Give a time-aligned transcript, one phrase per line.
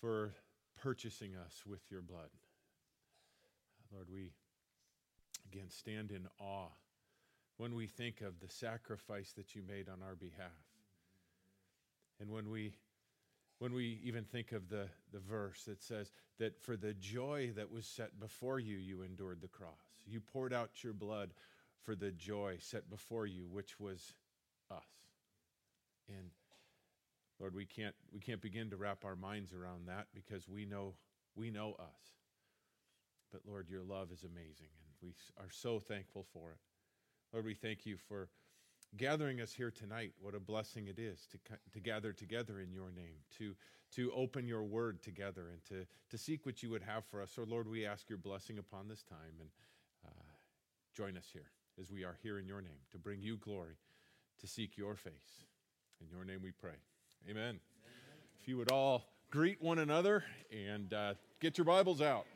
[0.00, 0.32] for
[0.82, 2.30] purchasing us with your blood.
[3.92, 4.32] Lord, we
[5.52, 6.68] again stand in awe
[7.56, 10.50] when we think of the sacrifice that you made on our behalf.
[12.20, 12.72] And when we
[13.58, 17.70] when we even think of the, the verse that says that for the joy that
[17.70, 19.68] was set before you, you endured the cross.
[20.06, 21.34] You poured out your blood
[21.82, 24.14] for the joy set before you, which was
[24.70, 24.78] us.
[26.08, 26.30] And
[27.40, 30.94] Lord, we can't, we can't begin to wrap our minds around that because we know,
[31.34, 32.20] we know us.
[33.32, 36.58] But Lord, your love is amazing, and we are so thankful for it.
[37.32, 38.28] Lord, we thank you for
[38.96, 40.12] gathering us here tonight.
[40.20, 41.38] What a blessing it is to,
[41.72, 43.54] to gather together in your name, to,
[43.92, 47.30] to open your word together, and to, to seek what you would have for us.
[47.34, 49.48] So, Lord, we ask your blessing upon this time and
[50.04, 50.32] uh,
[50.92, 51.50] join us here
[51.80, 53.76] as we are here in your name to bring you glory,
[54.40, 55.44] to seek your face.
[56.00, 56.89] In your name we pray.
[57.28, 57.42] Amen.
[57.42, 57.60] Amen.
[58.40, 62.26] If you would all greet one another and uh, get your Bibles out.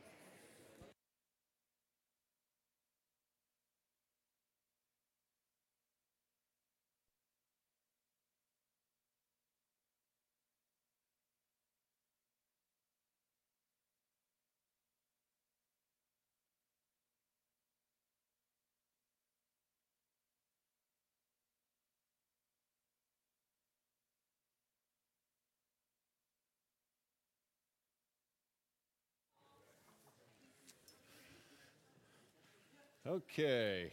[33.07, 33.93] Okay.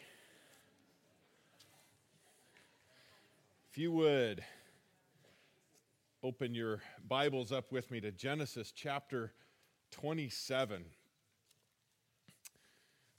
[3.69, 4.41] If you would
[6.23, 9.33] open your Bibles up with me to Genesis chapter
[9.91, 10.85] 27.
[10.85, 10.87] I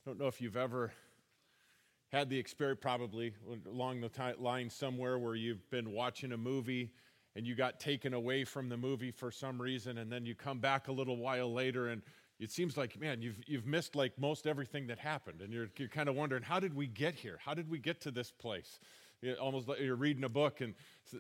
[0.06, 0.94] don't know if you've ever
[2.10, 3.34] had the experience, probably
[3.66, 6.90] along the line somewhere, where you've been watching a movie
[7.36, 10.58] and you got taken away from the movie for some reason, and then you come
[10.58, 12.00] back a little while later and
[12.42, 15.40] it seems like, man, you've, you've missed like most everything that happened.
[15.40, 17.38] And you're, you're kind of wondering, how did we get here?
[17.42, 18.80] How did we get to this place?
[19.20, 20.74] You almost like you're reading a book and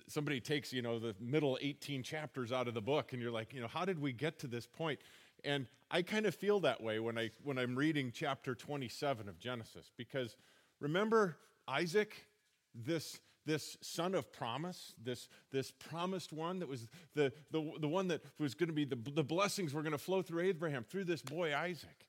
[0.08, 3.54] somebody takes, you know, the middle 18 chapters out of the book and you're like,
[3.54, 4.98] you know, how did we get to this point?
[5.44, 9.38] And I kind of feel that way when, I, when I'm reading chapter 27 of
[9.38, 10.36] Genesis because
[10.80, 11.36] remember
[11.68, 12.26] Isaac,
[12.74, 18.08] this this son of promise, this, this promised one that was the, the, the one
[18.08, 21.04] that was going to be the, the blessings were going to flow through Abraham, through
[21.04, 22.06] this boy Isaac.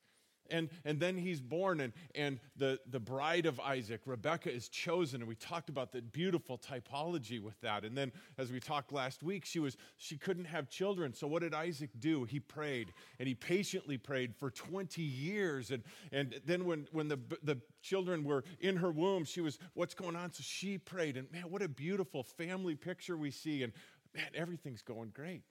[0.50, 5.22] And, and then he's born, and, and the, the bride of Isaac, Rebecca, is chosen.
[5.22, 7.84] And we talked about the beautiful typology with that.
[7.84, 11.14] And then, as we talked last week, she, was, she couldn't have children.
[11.14, 12.24] So, what did Isaac do?
[12.24, 15.70] He prayed, and he patiently prayed for 20 years.
[15.70, 19.94] And, and then, when, when the, the children were in her womb, she was, What's
[19.94, 20.32] going on?
[20.32, 21.16] So, she prayed.
[21.16, 23.62] And man, what a beautiful family picture we see.
[23.62, 23.72] And
[24.14, 25.42] man, everything's going great.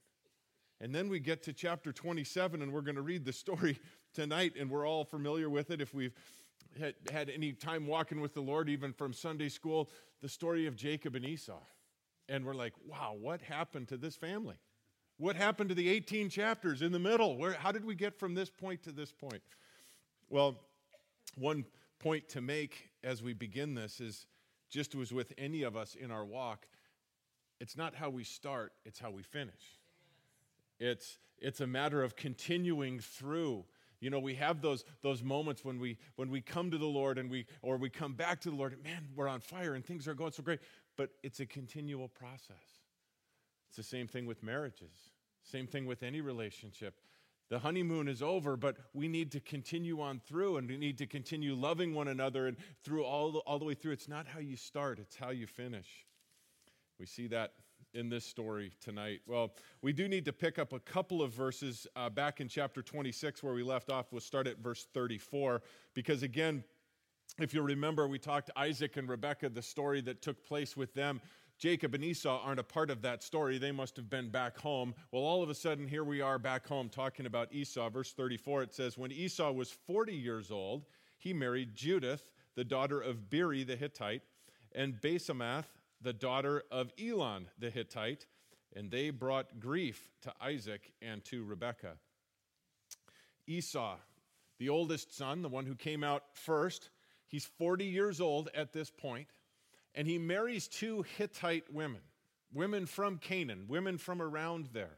[0.83, 3.79] And then we get to chapter 27, and we're going to read the story
[4.13, 6.13] tonight, and we're all familiar with it if we've
[6.79, 9.90] had, had any time walking with the Lord, even from Sunday school,
[10.22, 11.59] the story of Jacob and Esau.
[12.29, 14.56] And we're like, wow, what happened to this family?
[15.18, 17.38] What happened to the 18 chapters in the middle?
[17.38, 19.41] Where, how did we get from this point to this point?
[20.30, 20.59] Well,
[21.35, 21.66] one
[22.00, 24.25] point to make as we begin this is
[24.69, 26.68] just as with any of us in our walk,
[27.59, 29.80] it's not how we start, it's how we finish.
[30.80, 33.66] It's, it's a matter of continuing through.
[34.03, 37.17] You know, we have those, those moments when we, when we come to the Lord
[37.17, 39.85] and we, or we come back to the Lord, and man, we're on fire and
[39.85, 40.59] things are going so great.
[40.97, 42.81] But it's a continual process.
[43.69, 44.91] It's the same thing with marriages,
[45.41, 46.95] same thing with any relationship.
[47.49, 51.07] The honeymoon is over, but we need to continue on through and we need to
[51.07, 53.93] continue loving one another and through all the, all the way through.
[53.93, 55.87] It's not how you start, it's how you finish.
[56.99, 57.53] We see that
[57.93, 59.21] in this story tonight?
[59.27, 62.81] Well, we do need to pick up a couple of verses uh, back in chapter
[62.81, 64.11] 26 where we left off.
[64.11, 65.61] We'll start at verse 34
[65.93, 66.63] because, again,
[67.39, 71.21] if you remember, we talked Isaac and Rebekah, the story that took place with them.
[71.59, 73.57] Jacob and Esau aren't a part of that story.
[73.57, 74.93] They must have been back home.
[75.11, 77.89] Well, all of a sudden, here we are back home talking about Esau.
[77.89, 80.85] Verse 34, it says, When Esau was 40 years old,
[81.18, 84.23] he married Judith, the daughter of Beeri the Hittite,
[84.75, 85.65] and Basemath,
[86.03, 88.27] the daughter of Elon the Hittite,
[88.75, 91.95] and they brought grief to Isaac and to Rebekah.
[93.47, 93.97] Esau,
[94.59, 96.89] the oldest son, the one who came out first,
[97.27, 99.27] he's 40 years old at this point,
[99.95, 102.01] and he marries two Hittite women,
[102.53, 104.97] women from Canaan, women from around there.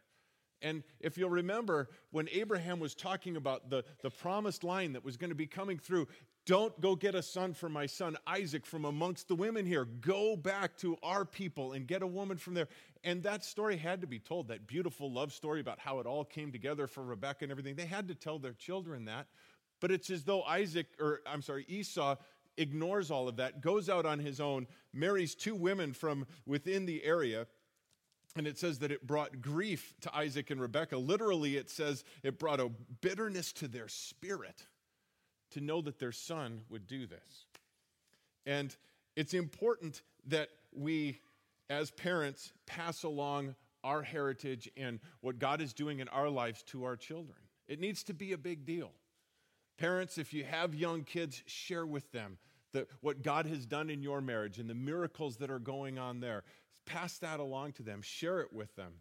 [0.62, 5.18] And if you'll remember, when Abraham was talking about the, the promised line that was
[5.18, 6.08] going to be coming through,
[6.46, 9.86] don't go get a son for my son Isaac from amongst the women here.
[9.86, 12.68] Go back to our people and get a woman from there.
[13.04, 16.24] And that story had to be told, that beautiful love story about how it all
[16.24, 17.76] came together for Rebecca and everything.
[17.76, 19.26] They had to tell their children that.
[19.80, 22.16] But it's as though Isaac, or I'm sorry, Esau
[22.58, 27.04] ignores all of that, goes out on his own, marries two women from within the
[27.04, 27.48] area.
[28.36, 30.98] And it says that it brought grief to Isaac and Rebekah.
[30.98, 32.70] Literally, it says it brought a
[33.02, 34.66] bitterness to their spirit
[35.52, 37.46] to know that their son would do this.
[38.46, 38.76] And
[39.16, 41.20] it's important that we,
[41.70, 46.84] as parents, pass along our heritage and what God is doing in our lives to
[46.84, 47.38] our children.
[47.68, 48.92] It needs to be a big deal.
[49.78, 52.38] Parents, if you have young kids, share with them
[52.72, 56.20] the, what God has done in your marriage and the miracles that are going on
[56.20, 56.44] there.
[56.86, 58.94] Pass that along to them, share it with them.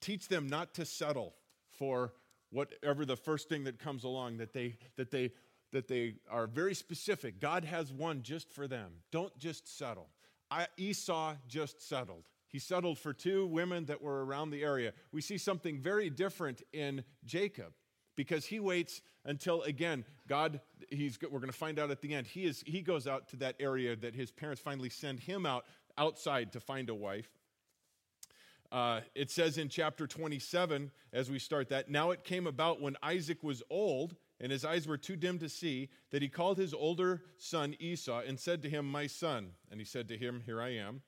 [0.00, 1.34] Teach them not to settle
[1.78, 2.12] for
[2.54, 5.32] whatever the first thing that comes along, that they, that they,
[5.72, 7.40] that they are very specific.
[7.40, 8.92] God has one just for them.
[9.10, 10.08] Don't just settle.
[10.50, 12.24] I, Esau just settled.
[12.48, 14.92] He settled for two women that were around the area.
[15.10, 17.72] We see something very different in Jacob
[18.16, 20.60] because he waits until again god
[20.90, 23.36] he's we're going to find out at the end he is he goes out to
[23.36, 25.64] that area that his parents finally send him out
[25.98, 27.28] outside to find a wife
[28.74, 32.96] uh, it says in chapter 27 as we start that now it came about when
[33.02, 36.74] isaac was old and his eyes were too dim to see that he called his
[36.74, 40.60] older son esau and said to him my son and he said to him here
[40.60, 41.02] i am.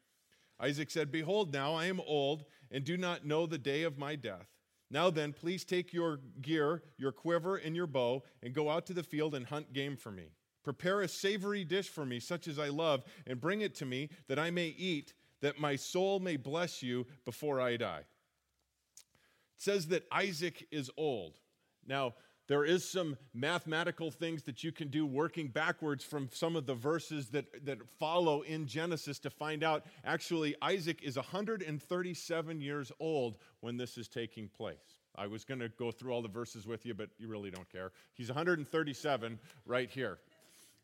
[0.60, 4.14] Isaac said behold now i am old and do not know the day of my
[4.14, 4.46] death.
[4.90, 8.92] Now then, please take your gear, your quiver, and your bow, and go out to
[8.92, 10.30] the field and hunt game for me.
[10.62, 14.10] Prepare a savory dish for me, such as I love, and bring it to me,
[14.28, 18.00] that I may eat, that my soul may bless you before I die.
[18.00, 21.38] It says that Isaac is old.
[21.86, 22.14] Now,
[22.48, 26.74] there is some mathematical things that you can do working backwards from some of the
[26.74, 33.38] verses that, that follow in Genesis to find out actually Isaac is 137 years old
[33.60, 35.00] when this is taking place.
[35.16, 37.70] I was going to go through all the verses with you, but you really don't
[37.70, 37.90] care.
[38.14, 40.18] He's 137 right here.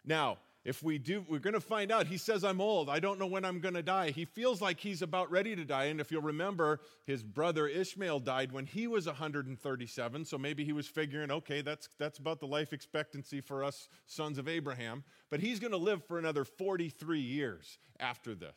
[0.04, 2.06] Now, if we do, we're going to find out.
[2.06, 2.88] He says, I'm old.
[2.88, 4.10] I don't know when I'm going to die.
[4.10, 5.84] He feels like he's about ready to die.
[5.86, 10.24] And if you'll remember, his brother Ishmael died when he was 137.
[10.24, 14.38] So maybe he was figuring, okay, that's, that's about the life expectancy for us sons
[14.38, 15.02] of Abraham.
[15.30, 18.56] But he's going to live for another 43 years after this.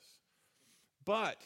[1.05, 1.37] But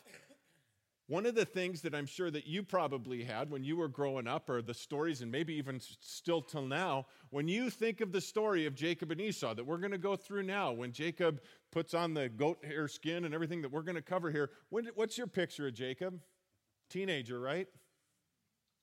[1.10, 4.28] one of the things that I'm sure that you probably had when you were growing
[4.28, 8.22] up, or the stories, and maybe even still till now, when you think of the
[8.22, 11.42] story of Jacob and Esau that we're going to go through now, when Jacob
[11.72, 14.88] puts on the goat hair skin and everything that we're going to cover here, when,
[14.94, 16.22] what's your picture of Jacob?
[16.92, 17.68] Teenager, right?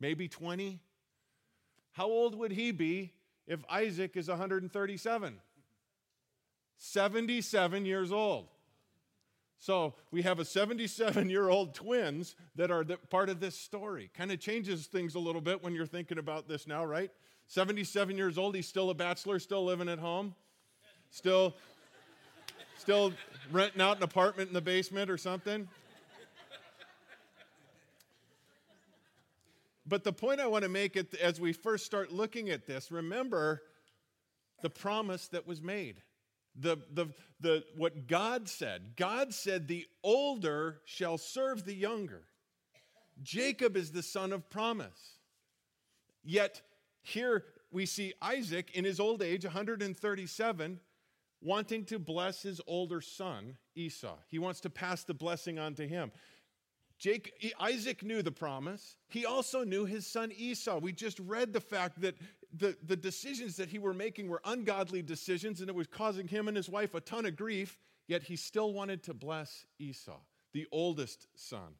[0.00, 0.80] Maybe 20?
[1.92, 3.12] How old would he be
[3.46, 5.38] if Isaac is 137?
[6.76, 8.48] 77 years old.
[9.58, 14.10] So we have a 77 year old twins that are part of this story.
[14.16, 17.10] Kind of changes things a little bit when you're thinking about this now, right?
[17.48, 20.34] 77 years old, he's still a bachelor, still living at home,
[21.10, 21.54] still,
[22.76, 23.12] still
[23.52, 25.68] renting out an apartment in the basement or something.
[29.88, 32.90] But the point I want to make it as we first start looking at this,
[32.90, 33.62] remember
[34.60, 36.02] the promise that was made
[36.58, 37.08] the, the,
[37.40, 38.96] the, what God said.
[38.96, 42.22] God said, The older shall serve the younger.
[43.22, 45.18] Jacob is the son of promise.
[46.22, 46.62] Yet
[47.02, 50.80] here we see Isaac in his old age, 137,
[51.40, 54.16] wanting to bless his older son, Esau.
[54.28, 56.10] He wants to pass the blessing on to him.
[56.98, 58.96] Jake, Isaac knew the promise.
[59.08, 60.78] He also knew his son Esau.
[60.78, 62.14] We just read the fact that
[62.58, 66.48] the, the decisions that he were making were ungodly decisions and it was causing him
[66.48, 70.18] and his wife a ton of grief, yet he still wanted to bless Esau,
[70.52, 71.74] the oldest son.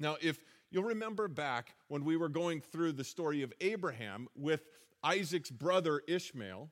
[0.00, 0.38] Now, if
[0.70, 4.68] you'll remember back when we were going through the story of Abraham with
[5.02, 6.70] Isaac's brother Ishmael,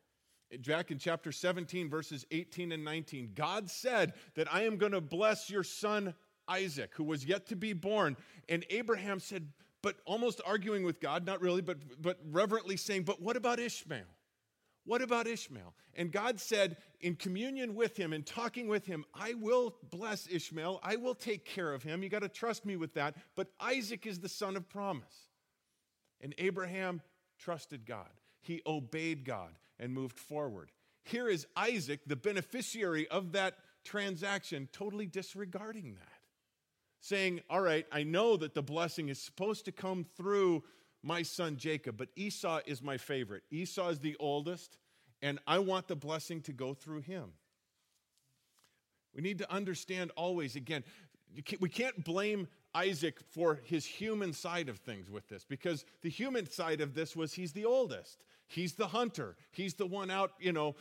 [0.67, 5.01] back in chapter 17, verses 18 and 19, God said that I am going to
[5.01, 6.15] bless your son
[6.49, 8.17] Isaac, who was yet to be born.
[8.49, 9.49] And Abraham said,
[9.83, 14.07] but almost arguing with God, not really, but, but reverently saying, But what about Ishmael?
[14.85, 15.75] What about Ishmael?
[15.95, 20.81] And God said, in communion with him and talking with him, I will bless Ishmael.
[20.83, 22.03] I will take care of him.
[22.03, 23.15] You got to trust me with that.
[23.37, 25.29] But Isaac is the son of promise.
[26.21, 27.01] And Abraham
[27.39, 28.09] trusted God.
[28.41, 30.73] He obeyed God and moved forward.
[31.05, 36.12] Here is Isaac, the beneficiary of that transaction, totally disregarding that
[37.03, 40.65] saying, All right, I know that the blessing is supposed to come through
[41.03, 43.43] my son Jacob, but Esau is my favorite.
[43.51, 44.79] Esau is the oldest,
[45.21, 47.33] and I want the blessing to go through him.
[49.15, 50.85] We need to understand always, again,
[51.61, 56.49] we can't blame Isaac for his human side of things with this because the human
[56.49, 58.23] side of this was he's the oldest.
[58.53, 59.37] He's the hunter.
[59.51, 60.77] He's the one out, you know,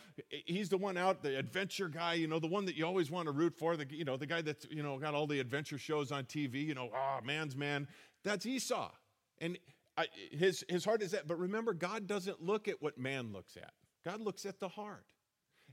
[0.45, 3.27] he's the one out, the adventure guy, you know, the one that you always want
[3.27, 5.77] to root for, the, you know, the guy that's, you know, got all the adventure
[5.77, 7.87] shows on TV, you know, ah, oh, man's man.
[8.25, 8.91] That's Esau.
[9.39, 9.57] And
[9.97, 11.29] I, his, his heart is that.
[11.29, 13.71] But remember, God doesn't look at what man looks at,
[14.03, 15.05] God looks at the heart.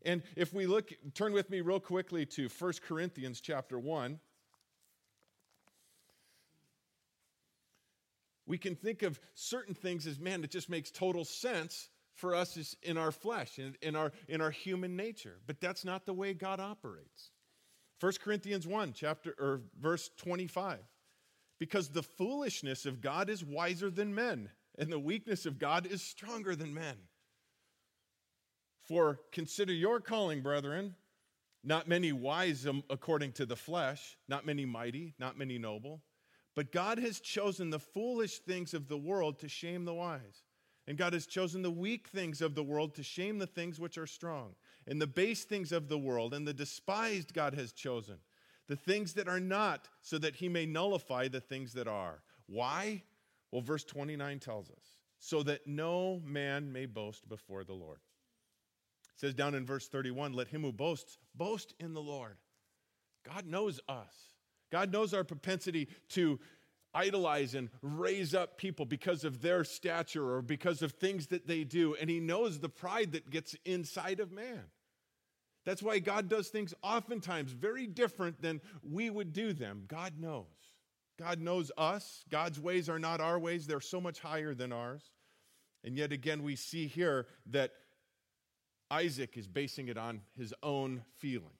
[0.02, 4.20] And if we look, turn with me real quickly to 1 Corinthians chapter 1.
[8.48, 12.74] We can think of certain things as man it just makes total sense for us
[12.82, 15.36] in our flesh in, in, our, in our human nature.
[15.46, 17.30] But that's not the way god operates.
[18.00, 20.78] 1 corinthians 1 chapter or verse 25
[21.58, 26.02] because the foolishness of god is wiser than men and the weakness of god is
[26.02, 26.96] stronger than men.
[28.84, 30.94] For consider your calling brethren.
[31.64, 36.02] Not many wise according to the flesh not many mighty not many noble
[36.58, 40.42] but God has chosen the foolish things of the world to shame the wise.
[40.88, 43.96] And God has chosen the weak things of the world to shame the things which
[43.96, 44.56] are strong.
[44.84, 48.16] And the base things of the world and the despised God has chosen.
[48.66, 52.24] The things that are not, so that he may nullify the things that are.
[52.48, 53.04] Why?
[53.52, 58.00] Well, verse 29 tells us so that no man may boast before the Lord.
[59.14, 62.36] It says down in verse 31 let him who boasts boast in the Lord.
[63.24, 64.32] God knows us.
[64.70, 66.38] God knows our propensity to
[66.94, 71.64] idolize and raise up people because of their stature or because of things that they
[71.64, 71.94] do.
[71.94, 74.64] And He knows the pride that gets inside of man.
[75.64, 79.84] That's why God does things oftentimes very different than we would do them.
[79.86, 80.46] God knows.
[81.18, 82.24] God knows us.
[82.30, 85.10] God's ways are not our ways, they're so much higher than ours.
[85.84, 87.72] And yet again, we see here that
[88.90, 91.57] Isaac is basing it on his own feelings.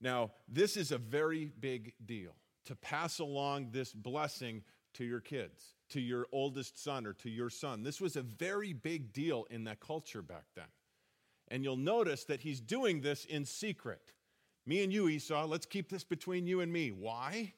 [0.00, 2.34] Now, this is a very big deal
[2.66, 4.62] to pass along this blessing
[4.94, 7.82] to your kids, to your oldest son or to your son.
[7.82, 10.66] This was a very big deal in that culture back then.
[11.48, 14.12] And you'll notice that he's doing this in secret.
[14.66, 16.90] Me and you, Esau, let's keep this between you and me.
[16.90, 17.54] Why?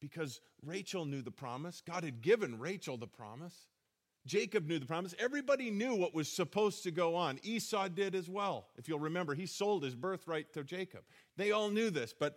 [0.00, 1.80] Because Rachel knew the promise.
[1.80, 3.69] God had given Rachel the promise.
[4.26, 5.14] Jacob knew the promise.
[5.18, 7.38] Everybody knew what was supposed to go on.
[7.42, 8.66] Esau did as well.
[8.76, 11.00] If you'll remember, he sold his birthright to Jacob.
[11.36, 12.36] They all knew this, but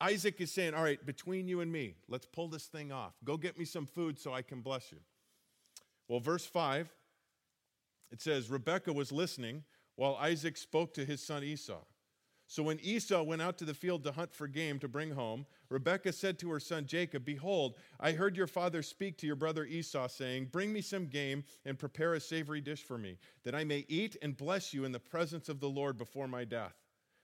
[0.00, 3.14] Isaac is saying, All right, between you and me, let's pull this thing off.
[3.24, 4.98] Go get me some food so I can bless you.
[6.08, 6.92] Well, verse 5,
[8.12, 9.64] it says, Rebekah was listening
[9.96, 11.80] while Isaac spoke to his son Esau.
[12.46, 15.46] So when Esau went out to the field to hunt for game to bring home,
[15.70, 19.64] Rebekah said to her son Jacob, Behold, I heard your father speak to your brother
[19.64, 23.64] Esau, saying, Bring me some game and prepare a savory dish for me, that I
[23.64, 26.74] may eat and bless you in the presence of the Lord before my death.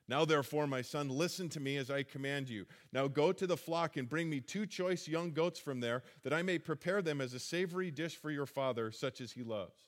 [0.08, 2.66] Now, therefore, my son, listen to me as I command you.
[2.92, 6.32] Now go to the flock and bring me two choice young goats from there, that
[6.32, 9.86] I may prepare them as a savory dish for your father, such as he loves.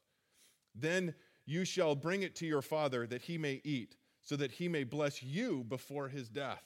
[0.77, 4.69] Then you shall bring it to your father, that he may eat so that he
[4.69, 6.62] may bless you before his death.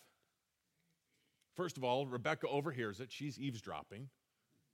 [1.55, 3.11] First of all, Rebecca overhears it.
[3.11, 4.09] She's eavesdropping.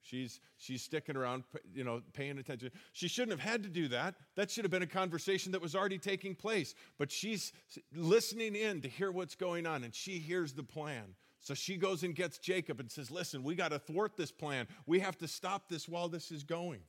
[0.01, 2.73] She's, she's sticking around, you know, paying attention.
[2.93, 4.17] She shouldn't have had to do that.
[4.35, 6.75] That should have been a conversation that was already taking place.
[6.99, 7.53] But she's
[7.95, 11.15] listening in to hear what's going on, and she hears the plan.
[11.39, 14.67] So she goes and gets Jacob and says, Listen, we got to thwart this plan.
[14.87, 16.81] We have to stop this while this is going.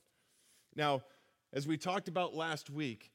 [0.74, 1.02] Now,
[1.52, 3.12] as we talked about last week,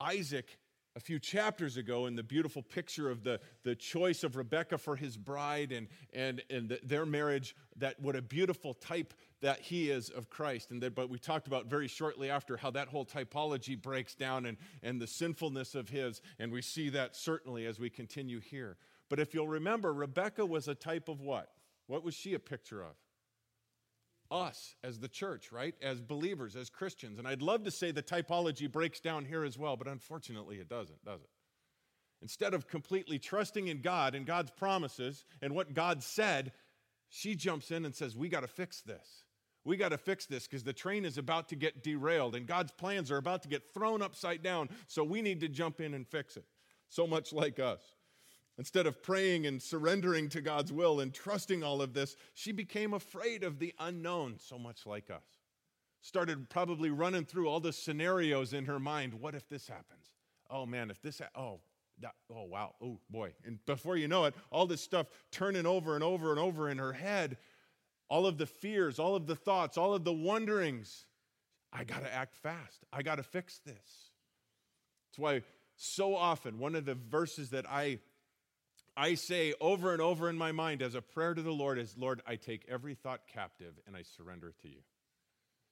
[0.00, 0.58] Isaac
[0.96, 4.96] a few chapters ago in the beautiful picture of the, the choice of Rebecca for
[4.96, 9.90] his bride and, and, and the, their marriage, that what a beautiful type that he
[9.90, 10.70] is of Christ.
[10.70, 14.46] And that, but we talked about very shortly after how that whole typology breaks down
[14.46, 16.20] and, and the sinfulness of his.
[16.38, 18.76] And we see that certainly as we continue here.
[19.08, 21.52] But if you'll remember, Rebecca was a type of what?
[21.86, 22.94] What was she a picture of?
[24.30, 25.74] Us as the church, right?
[25.82, 27.18] As believers, as Christians.
[27.18, 30.68] And I'd love to say the typology breaks down here as well, but unfortunately it
[30.68, 31.30] doesn't, does it?
[32.22, 36.52] Instead of completely trusting in God and God's promises and what God said,
[37.08, 39.24] she jumps in and says, We got to fix this.
[39.64, 42.72] We got to fix this because the train is about to get derailed and God's
[42.72, 44.70] plans are about to get thrown upside down.
[44.86, 46.44] So we need to jump in and fix it.
[46.88, 47.80] So much like us.
[48.60, 52.92] Instead of praying and surrendering to God's will and trusting all of this, she became
[52.92, 55.24] afraid of the unknown, so much like us.
[56.02, 59.14] Started probably running through all the scenarios in her mind.
[59.14, 60.12] What if this happens?
[60.50, 61.60] Oh man, if this, ha- oh,
[62.00, 62.74] that, oh, wow.
[62.82, 63.32] Oh, boy.
[63.46, 66.76] And before you know it, all this stuff turning over and over and over in
[66.76, 67.38] her head,
[68.10, 71.06] all of the fears, all of the thoughts, all of the wonderings.
[71.72, 72.84] I got to act fast.
[72.92, 74.10] I got to fix this.
[75.08, 75.42] That's why
[75.76, 78.00] so often one of the verses that I
[79.00, 81.96] I say over and over in my mind as a prayer to the Lord is
[81.96, 84.82] Lord, I take every thought captive and I surrender it to you.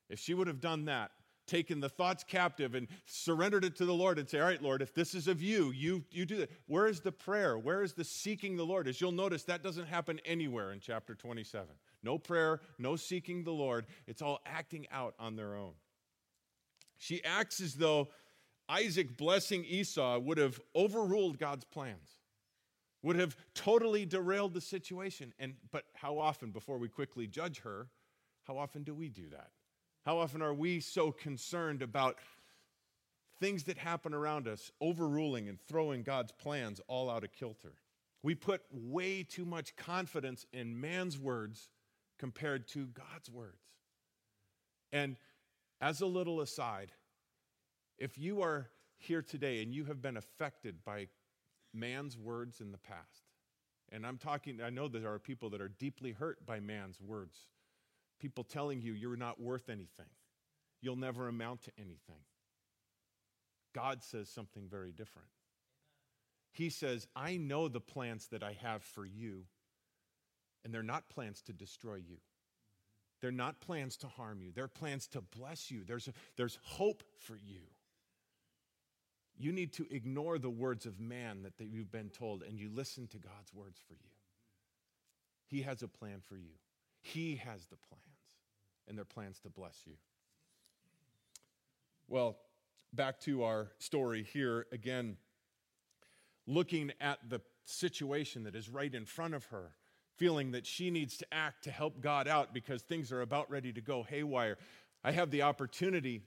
[0.08, 1.10] If she would have done that,
[1.46, 4.80] taken the thoughts captive and surrendered it to the Lord and say, All right, Lord,
[4.80, 6.50] if this is of you, you, you do that.
[6.68, 7.58] Where is the prayer?
[7.58, 8.88] Where is the seeking the Lord?
[8.88, 11.66] As you'll notice, that doesn't happen anywhere in chapter 27.
[12.02, 13.84] No prayer, no seeking the Lord.
[14.06, 15.72] It's all acting out on their own.
[16.96, 18.08] She acts as though
[18.70, 22.17] Isaac blessing Esau would have overruled God's plans,
[23.02, 25.32] would have totally derailed the situation.
[25.38, 27.88] And but how often, before we quickly judge her,
[28.44, 29.50] how often do we do that?
[30.04, 32.16] How often are we so concerned about
[33.40, 37.74] things that happen around us, overruling and throwing God's plans all out of kilter?
[38.22, 41.70] We put way too much confidence in man's words
[42.18, 43.62] compared to God's words.
[44.92, 45.16] And
[45.80, 46.90] as a little aside,
[47.98, 51.08] if you are here today and you have been affected by
[51.78, 53.24] man's words in the past,
[53.90, 57.46] and I'm talking, I know there are people that are deeply hurt by man's words
[58.18, 60.10] people telling you you're not worth anything,
[60.80, 62.22] you'll never amount to anything.
[63.74, 65.28] God says something very different.
[66.52, 69.44] He says, I know the plans that I have for you,
[70.64, 72.16] and they're not plans to destroy you.
[73.20, 74.52] They're not plans to harm you.
[74.54, 75.82] They're plans to bless you.
[75.84, 77.60] There's, a, there's hope for you.
[79.38, 83.06] You need to ignore the words of man that, you've been told, and you listen
[83.08, 84.10] to God's words for you.
[85.46, 86.50] He has a plan for you.
[87.00, 88.02] He has the plans,
[88.88, 89.94] and they're plans to bless you.
[92.08, 92.36] Well,
[92.92, 95.16] back to our story here again,
[96.46, 99.72] looking at the situation that is right in front of her,
[100.16, 103.72] feeling that she needs to act to help God out because things are about ready
[103.72, 104.58] to go haywire.
[105.04, 106.22] I have the opportunity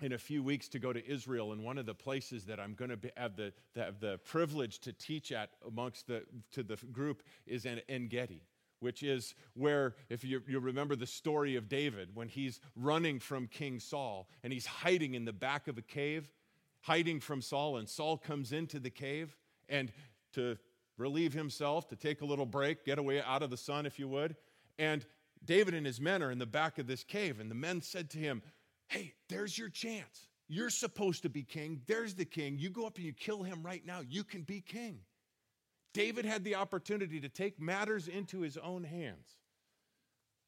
[0.00, 2.74] in a few weeks to go to Israel, and one of the places that I'm
[2.74, 7.22] going to have the, the, the privilege to teach at amongst the to the group
[7.46, 8.42] is in En Gedi
[8.82, 13.46] which is where, if you, you remember the story of David, when he's running from
[13.46, 16.28] King Saul and he's hiding in the back of a cave,
[16.80, 19.36] hiding from Saul, and Saul comes into the cave
[19.68, 19.92] and
[20.32, 20.58] to
[20.98, 24.08] relieve himself, to take a little break, get away out of the sun, if you
[24.08, 24.34] would.
[24.78, 25.06] And
[25.44, 28.10] David and his men are in the back of this cave, and the men said
[28.10, 28.42] to him,
[28.92, 30.28] Hey, there's your chance.
[30.48, 31.80] You're supposed to be king.
[31.86, 32.58] There's the king.
[32.58, 34.00] You go up and you kill him right now.
[34.06, 34.98] You can be king.
[35.94, 39.38] David had the opportunity to take matters into his own hands,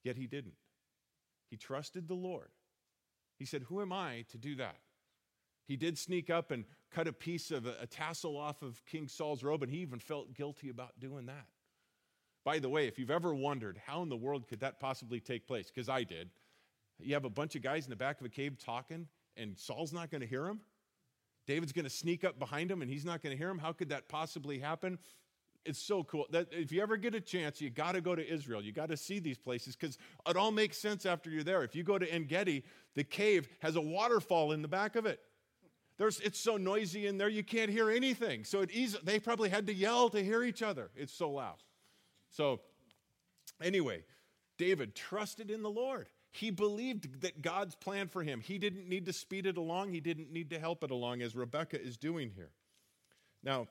[0.02, 0.56] yet he didn't.
[1.48, 2.50] He trusted the Lord.
[3.38, 4.76] He said, Who am I to do that?
[5.66, 9.42] He did sneak up and cut a piece of a, tassel off of King Saul's
[9.42, 11.46] robe, and he even felt guilty about doing that.
[12.44, 15.46] By the way, if you've ever wondered how in the world could that possibly take
[15.46, 16.28] place, because I did,
[17.04, 19.92] you have a bunch of guys in the back of a cave talking, and Saul's
[19.92, 20.60] not going to hear him.
[21.46, 23.58] David's going to sneak up behind him, and he's not going to hear him.
[23.58, 24.98] How could that possibly happen?
[25.64, 28.26] it's so cool that if you ever get a chance, you got to go to
[28.26, 28.62] Israel.
[28.62, 31.62] You got to see these places because it all makes sense after you're there.
[31.62, 32.64] If you go to En Gedi,
[32.94, 35.20] the cave has a waterfall in the back of it.
[35.96, 38.44] There's, it's so noisy in there, you can't hear anything.
[38.44, 40.90] So it easy, they probably had to yell to hear each other.
[40.96, 41.62] It's so loud.
[42.30, 42.60] So,
[43.62, 44.02] anyway,
[44.58, 46.08] David trusted in the Lord.
[46.34, 48.40] He believed that God's plan for him.
[48.40, 51.36] He didn't need to speed it along, he didn't need to help it along, as
[51.36, 52.50] Rebecca is doing here.
[53.44, 53.68] Now,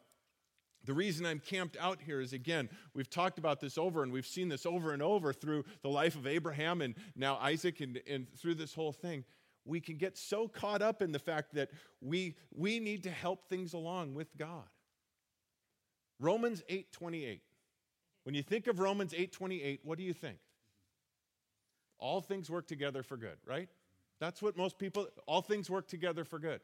[0.85, 4.25] the reason I'm camped out here is again, we've talked about this over and we've
[4.25, 8.27] seen this over and over through the life of Abraham and now Isaac and, and
[8.37, 9.25] through this whole thing.
[9.65, 13.49] We can get so caught up in the fact that we, we need to help
[13.49, 14.67] things along with God.
[16.17, 17.39] Romans 8:28.
[18.23, 20.37] When you think of Romans 8:28, what do you think?
[21.99, 23.69] All things work together for good, right?
[24.19, 26.61] That's what most people all things work together for good.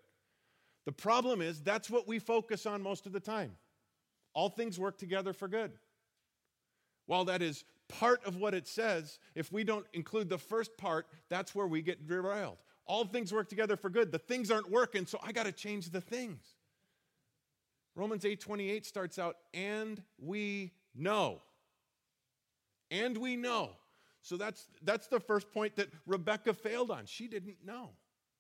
[0.85, 3.51] The problem is that's what we focus on most of the time.
[4.33, 5.71] All things work together for good.
[7.05, 11.07] While that is part of what it says, if we don't include the first part,
[11.29, 12.57] that's where we get derailed.
[12.85, 14.11] All things work together for good.
[14.11, 16.55] The things aren't working, so I got to change the things.
[17.95, 21.41] Romans 8:28 starts out and we know.
[22.91, 23.71] And we know.
[24.21, 27.05] So that's that's the first point that Rebecca failed on.
[27.05, 27.91] She didn't know.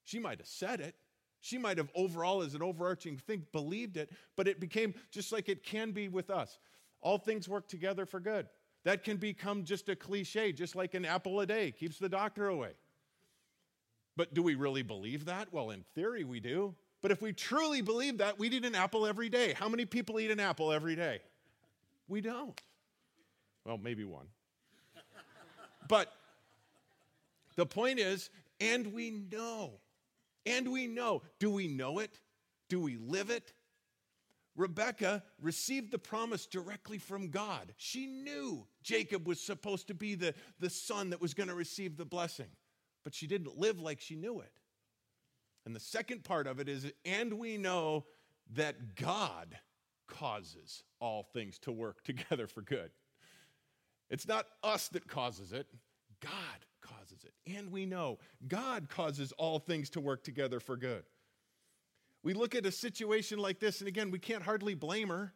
[0.03, 0.95] She might have said it,
[1.41, 5.47] she might have overall, as an overarching thing, believed it, but it became just like
[5.47, 6.59] it can be with us.
[7.01, 8.47] All things work together for good.
[8.83, 12.47] That can become just a cliche, just like an apple a day keeps the doctor
[12.47, 12.71] away.
[14.17, 15.51] But do we really believe that?
[15.53, 16.75] Well, in theory, we do.
[17.01, 19.53] But if we truly believe that, we'd eat an apple every day.
[19.53, 21.21] How many people eat an apple every day?
[22.09, 22.59] We don't.
[23.65, 24.27] Well, maybe one.
[25.89, 26.13] But
[27.57, 28.29] the point is,
[28.61, 29.71] and we know,
[30.45, 31.23] and we know.
[31.39, 32.21] Do we know it?
[32.69, 33.51] Do we live it?
[34.55, 37.73] Rebecca received the promise directly from God.
[37.77, 41.97] She knew Jacob was supposed to be the, the son that was going to receive
[41.97, 42.49] the blessing,
[43.03, 44.51] but she didn't live like she knew it.
[45.65, 48.05] And the second part of it is, and we know
[48.53, 49.57] that God
[50.07, 52.91] causes all things to work together for good.
[54.09, 55.67] It's not us that causes it,
[56.21, 56.31] God
[56.81, 57.33] causes it.
[57.55, 61.03] And we know God causes all things to work together for good.
[62.23, 65.33] We look at a situation like this, and again, we can't hardly blame her.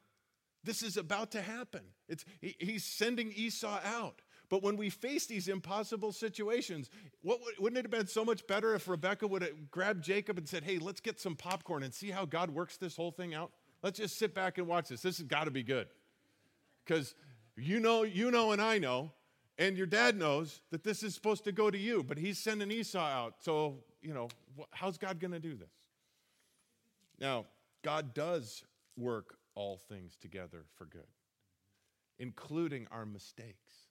[0.64, 1.82] This is about to happen.
[2.08, 4.22] It's, he, he's sending Esau out.
[4.50, 6.90] But when we face these impossible situations,
[7.22, 10.48] what, wouldn't it have been so much better if Rebecca would have grabbed Jacob and
[10.48, 13.52] said, Hey, let's get some popcorn and see how God works this whole thing out?
[13.82, 15.02] Let's just sit back and watch this.
[15.02, 15.88] This has got to be good.
[16.86, 17.16] Because
[17.58, 19.12] you know, you know, and I know,
[19.58, 22.72] and your dad knows that this is supposed to go to you, but he's sending
[22.72, 23.36] Esau out.
[23.42, 24.30] So, you know,
[24.72, 25.70] how's God going to do this?
[27.20, 27.46] Now,
[27.84, 28.64] God does
[28.98, 31.08] work all things together for good,
[32.18, 33.84] including our mistakes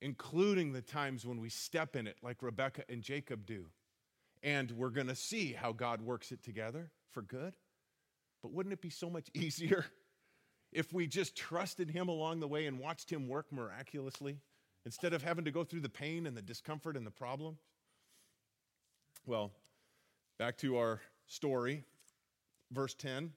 [0.00, 3.66] including the times when we step in it, like Rebecca and Jacob do.
[4.42, 7.54] And we're going to see how God works it together for good.
[8.42, 9.84] But wouldn't it be so much easier
[10.72, 14.38] if we just trusted Him along the way and watched Him work miraculously
[14.84, 17.58] instead of having to go through the pain and the discomfort and the problems?
[19.26, 19.52] Well,
[20.38, 21.84] back to our story,
[22.70, 23.24] verse 10.
[23.24, 23.32] It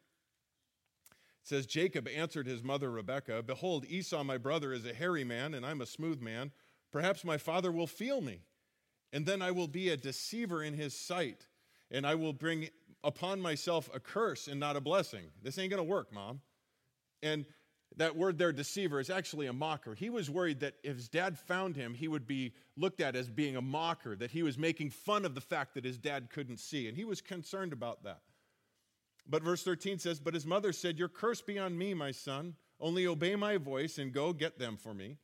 [1.44, 5.66] says, Jacob answered his mother Rebekah, Behold, Esau my brother is a hairy man, and
[5.66, 6.52] I'm a smooth man.
[6.92, 8.42] Perhaps my father will feel me,
[9.12, 11.48] and then I will be a deceiver in his sight,
[11.90, 12.70] and I will bring
[13.04, 15.26] upon myself a curse and not a blessing.
[15.42, 16.42] This ain't gonna work, mom.
[17.22, 17.46] And
[17.98, 19.94] that word there, deceiver, is actually a mocker.
[19.94, 23.30] He was worried that if his dad found him, he would be looked at as
[23.30, 26.60] being a mocker, that he was making fun of the fact that his dad couldn't
[26.60, 26.88] see.
[26.88, 28.22] And he was concerned about that.
[29.28, 32.56] But verse 13 says, But his mother said, Your curse be on me, my son.
[32.80, 35.18] Only obey my voice and go get them for me.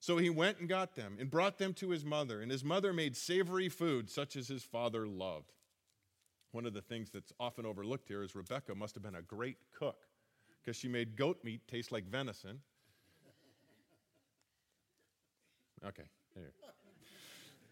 [0.00, 2.40] So he went and got them and brought them to his mother.
[2.40, 5.52] And his mother made savory food, such as his father loved.
[6.52, 9.58] One of the things that's often overlooked here is Rebecca must have been a great
[9.76, 10.07] cook
[10.68, 12.60] because she made goat meat taste like venison.
[15.82, 16.02] Okay.
[16.36, 16.52] Anyway.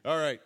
[0.07, 0.41] All right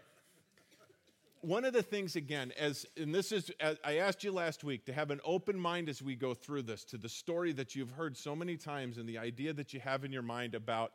[1.43, 4.85] one of the things again as and this is as i asked you last week
[4.85, 7.93] to have an open mind as we go through this to the story that you've
[7.93, 10.93] heard so many times and the idea that you have in your mind about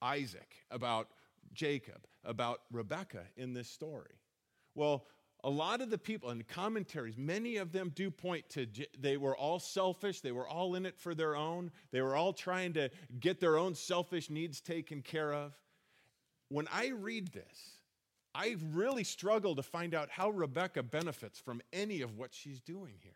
[0.00, 1.08] isaac about
[1.52, 4.14] jacob about rebecca in this story
[4.74, 5.04] well
[5.44, 8.66] a lot of the people and commentaries many of them do point to
[8.98, 12.32] they were all selfish they were all in it for their own they were all
[12.32, 15.52] trying to get their own selfish needs taken care of
[16.48, 17.78] when i read this
[18.34, 22.94] I really struggle to find out how Rebecca benefits from any of what she's doing
[23.02, 23.12] here.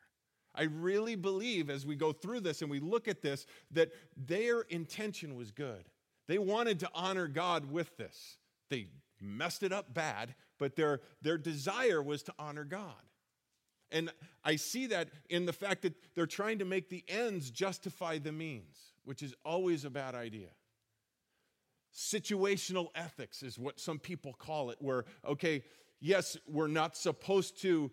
[0.55, 4.63] I really believe as we go through this and we look at this that their
[4.63, 5.85] intention was good.
[6.29, 8.39] They wanted to honor God with this.
[8.69, 8.89] They
[9.21, 12.95] messed it up bad, but their, their desire was to honor God.
[13.91, 14.11] And
[14.45, 18.33] I see that in the fact that they're trying to make the ends justify the
[18.33, 20.49] means, which is always a bad idea.
[21.95, 25.63] Situational ethics is what some people call it, where, okay,
[26.01, 27.91] yes, we're not supposed to,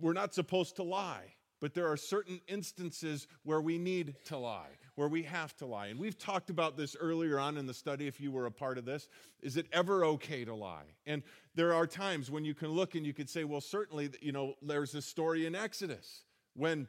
[0.00, 4.78] we're not supposed to lie, but there are certain instances where we need to lie,
[4.96, 5.86] where we have to lie.
[5.86, 8.78] And we've talked about this earlier on in the study, if you were a part
[8.78, 9.08] of this.
[9.42, 10.84] Is it ever okay to lie?
[11.06, 11.22] And
[11.54, 14.54] there are times when you can look and you could say, well, certainly, you know,
[14.62, 16.88] there's a story in Exodus when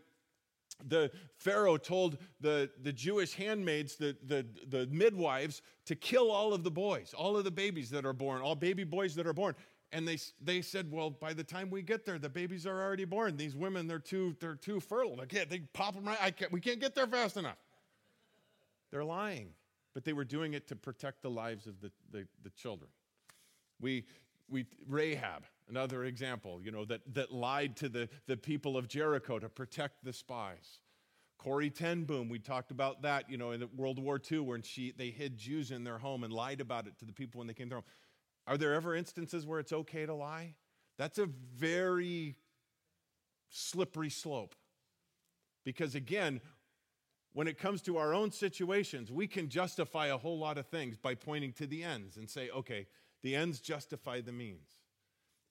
[0.85, 6.63] the Pharaoh told the, the Jewish handmaids, the, the, the midwives, to kill all of
[6.63, 9.55] the boys, all of the babies that are born, all baby boys that are born.
[9.91, 13.05] And they, they said, well, by the time we get there, the babies are already
[13.05, 13.37] born.
[13.37, 15.15] These women, they're too, they're too fertile.
[15.15, 16.17] They, can't, they pop them right.
[16.21, 17.57] I can't, we can't get there fast enough.
[18.97, 19.49] They're lying,
[19.93, 22.89] but they were doing it to protect the lives of the, the, the children.
[23.79, 24.05] We,
[24.49, 29.37] we, Rahab, Another example, you know, that, that lied to the, the people of Jericho
[29.37, 30.79] to protect the spies.
[31.37, 34.93] Corrie ten Boom, we talked about that, you know, in World War II when she,
[34.97, 37.53] they hid Jews in their home and lied about it to the people when they
[37.53, 37.83] came to home.
[38.47, 40.55] Are there ever instances where it's okay to lie?
[40.97, 42.37] That's a very
[43.49, 44.55] slippery slope.
[45.65, 46.39] Because again,
[47.37, 50.97] when it comes to our own situations, we can justify a whole lot of things
[50.97, 52.87] by pointing to the ends and say, okay,
[53.21, 54.67] the ends justify the means.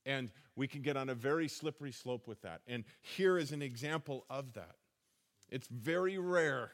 [0.05, 2.63] And we can get on a very slippery slope with that.
[2.67, 4.75] And here is an example of that.
[5.49, 6.73] It's very rare,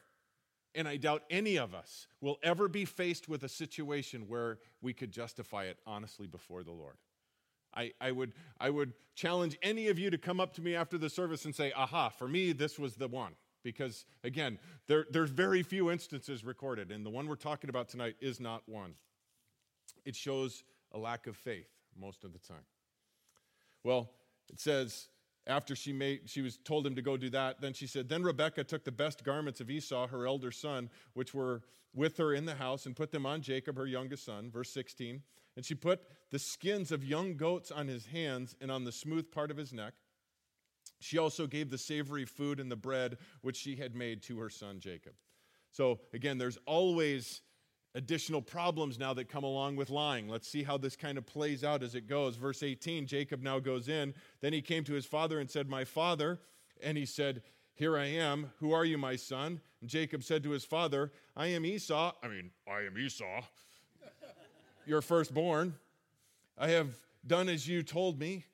[0.74, 4.94] and I doubt any of us will ever be faced with a situation where we
[4.94, 6.96] could justify it honestly before the Lord.
[7.74, 10.96] I, I, would, I would challenge any of you to come up to me after
[10.96, 13.34] the service and say, aha, for me, this was the one.
[13.62, 18.16] Because again, there, there's very few instances recorded, and the one we're talking about tonight
[18.20, 18.94] is not one.
[20.04, 22.64] It shows a lack of faith most of the time.
[23.84, 24.10] Well,
[24.50, 25.08] it says,
[25.46, 28.22] after she made she was told him to go do that then she said then
[28.22, 31.62] rebekah took the best garments of esau her elder son which were
[31.94, 35.20] with her in the house and put them on jacob her youngest son verse 16
[35.56, 39.30] and she put the skins of young goats on his hands and on the smooth
[39.32, 39.94] part of his neck
[41.02, 44.50] she also gave the savory food and the bread which she had made to her
[44.50, 45.12] son Jacob.
[45.70, 47.40] So again, there's always
[47.94, 50.28] additional problems now that come along with lying.
[50.28, 52.36] Let's see how this kind of plays out as it goes.
[52.36, 54.14] Verse 18 Jacob now goes in.
[54.40, 56.40] Then he came to his father and said, My father.
[56.82, 57.42] And he said,
[57.74, 58.50] Here I am.
[58.58, 59.60] Who are you, my son?
[59.80, 62.12] And Jacob said to his father, I am Esau.
[62.22, 63.42] I mean, I am Esau,
[64.86, 65.74] your firstborn.
[66.58, 66.94] I have
[67.26, 68.44] done as you told me.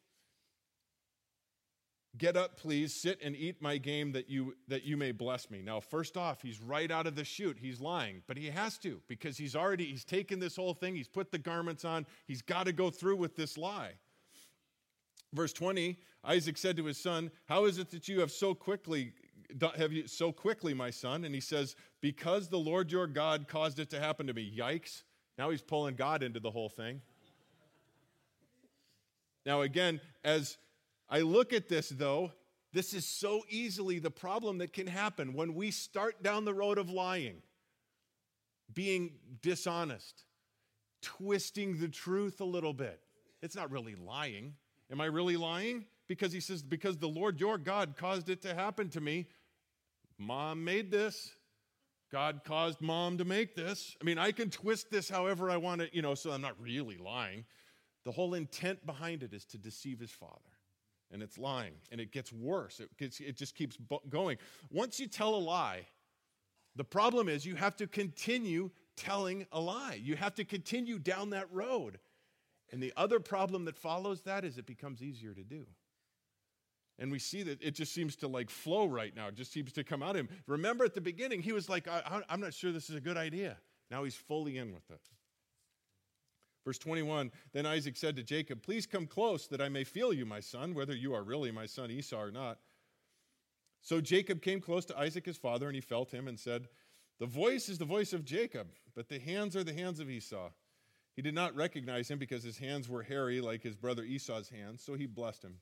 [2.18, 5.62] Get up, please, sit and eat my game that you, that you may bless me.
[5.62, 7.56] Now, first off, he's right out of the chute.
[7.60, 11.06] He's lying, but he has to because he's already, he's taken this whole thing, he's
[11.06, 13.92] put the garments on, he's got to go through with this lie.
[15.32, 19.12] Verse 20, Isaac said to his son, How is it that you have so quickly,
[19.76, 21.24] have you so quickly, my son?
[21.24, 24.52] And he says, Because the Lord your God caused it to happen to me.
[24.56, 25.02] Yikes.
[25.36, 27.00] Now he's pulling God into the whole thing.
[29.46, 30.58] Now, again, as
[31.08, 32.32] I look at this, though,
[32.72, 36.76] this is so easily the problem that can happen when we start down the road
[36.76, 37.42] of lying,
[38.72, 40.24] being dishonest,
[41.00, 43.00] twisting the truth a little bit.
[43.40, 44.54] It's not really lying.
[44.90, 45.86] Am I really lying?
[46.08, 49.26] Because he says, Because the Lord your God caused it to happen to me.
[50.18, 51.34] Mom made this.
[52.10, 53.94] God caused mom to make this.
[54.00, 56.60] I mean, I can twist this however I want it, you know, so I'm not
[56.60, 57.44] really lying.
[58.04, 60.47] The whole intent behind it is to deceive his father
[61.10, 62.80] and it's lying and it gets worse.
[62.80, 64.38] It, gets, it just keeps going.
[64.70, 65.86] Once you tell a lie
[66.78, 69.98] the problem is you have to continue telling a lie.
[70.00, 71.98] You have to continue down that road.
[72.70, 75.66] And the other problem that follows that is it becomes easier to do.
[77.00, 79.26] And we see that it just seems to like flow right now.
[79.26, 80.28] It just seems to come out of him.
[80.46, 81.88] Remember at the beginning he was like
[82.28, 83.56] i'm not sure this is a good idea.
[83.90, 85.00] Now he's fully in with it
[86.68, 90.26] Verse 21 Then Isaac said to Jacob, Please come close that I may feel you,
[90.26, 92.58] my son, whether you are really my son Esau or not.
[93.80, 96.68] So Jacob came close to Isaac his father, and he felt him and said,
[97.20, 100.50] The voice is the voice of Jacob, but the hands are the hands of Esau.
[101.16, 104.82] He did not recognize him because his hands were hairy like his brother Esau's hands,
[104.84, 105.54] so he blessed him.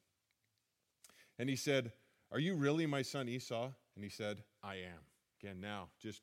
[1.39, 1.93] And he said,
[2.33, 3.71] Are you really my son Esau?
[3.95, 5.05] And he said, I am.
[5.41, 6.23] Again, now, just,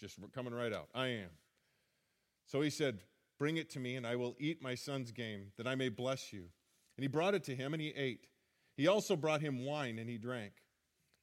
[0.00, 0.88] just coming right out.
[0.94, 1.30] I am.
[2.46, 3.00] So he said,
[3.38, 6.32] Bring it to me, and I will eat my son's game, that I may bless
[6.32, 6.44] you.
[6.96, 8.26] And he brought it to him, and he ate.
[8.76, 10.52] He also brought him wine, and he drank.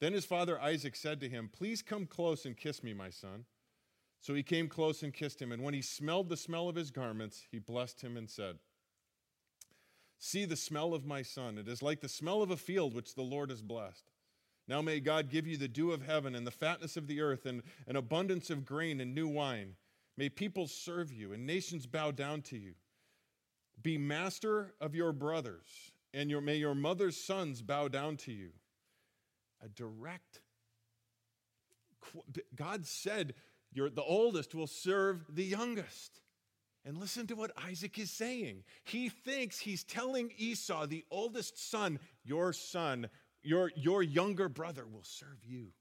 [0.00, 3.44] Then his father Isaac said to him, Please come close and kiss me, my son.
[4.20, 5.52] So he came close and kissed him.
[5.52, 8.56] And when he smelled the smell of his garments, he blessed him and said,
[10.18, 11.58] See the smell of my son.
[11.58, 14.10] It is like the smell of a field which the Lord has blessed.
[14.66, 17.46] Now may God give you the dew of heaven and the fatness of the earth
[17.46, 19.76] and an abundance of grain and new wine
[20.16, 22.74] May people serve you and nations bow down to you.
[23.82, 28.50] Be master of your brothers, and your, may your mother's sons bow down to you.
[29.62, 30.40] A direct,
[32.54, 33.34] God said,
[33.72, 36.20] you're, the oldest will serve the youngest.
[36.86, 38.62] And listen to what Isaac is saying.
[38.84, 43.08] He thinks he's telling Esau, the oldest son, your son,
[43.42, 45.72] your, your younger brother will serve you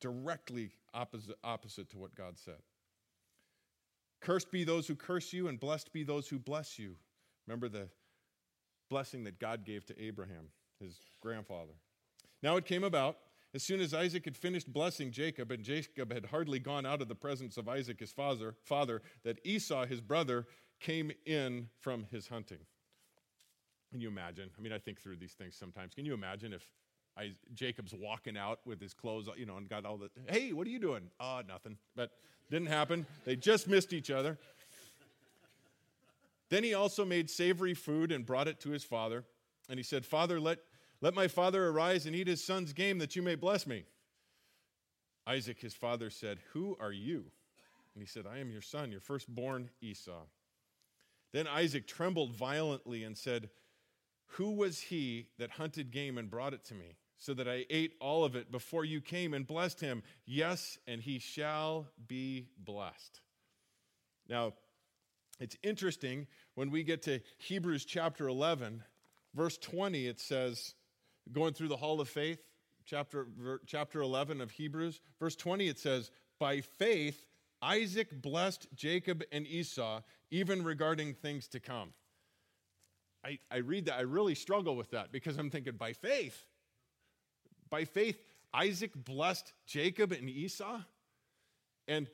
[0.00, 2.62] directly opposite, opposite to what God said.
[4.20, 6.96] Cursed be those who curse you, and blessed be those who bless you.
[7.46, 7.88] Remember the
[8.90, 10.48] blessing that God gave to Abraham,
[10.80, 11.72] his grandfather.
[12.42, 13.16] Now it came about,
[13.54, 17.08] as soon as Isaac had finished blessing Jacob, and Jacob had hardly gone out of
[17.08, 20.46] the presence of Isaac his father, father that Esau, his brother,
[20.80, 22.60] came in from his hunting.
[23.90, 24.50] Can you imagine?
[24.56, 25.94] I mean, I think through these things sometimes.
[25.94, 26.64] Can you imagine if
[27.16, 30.66] I, Jacob's walking out with his clothes, you know, and got all the, hey, what
[30.66, 31.10] are you doing?
[31.18, 31.76] Uh, nothing.
[31.96, 32.10] But
[32.50, 33.06] didn't happen.
[33.24, 34.38] They just missed each other.
[36.48, 39.24] Then he also made savory food and brought it to his father.
[39.68, 40.58] And he said, Father, let,
[41.00, 43.84] let my father arise and eat his son's game that you may bless me.
[45.26, 47.24] Isaac, his father, said, Who are you?
[47.94, 50.22] And he said, I am your son, your firstborn Esau.
[51.32, 53.50] Then Isaac trembled violently and said,
[54.34, 57.94] Who was he that hunted game and brought it to me, so that I ate
[58.00, 60.02] all of it before you came and blessed him?
[60.24, 63.20] Yes, and he shall be blessed.
[64.28, 64.52] Now,
[65.40, 68.84] it's interesting when we get to Hebrews chapter 11,
[69.34, 70.74] verse 20, it says,
[71.32, 72.40] going through the hall of faith,
[72.84, 73.26] chapter,
[73.66, 77.26] chapter 11 of Hebrews, verse 20, it says, By faith,
[77.62, 81.92] Isaac blessed Jacob and Esau, even regarding things to come.
[83.24, 86.46] I, I read that, I really struggle with that because I'm thinking, by faith,
[87.68, 90.80] by faith, Isaac blessed Jacob and Esau.
[91.86, 92.08] And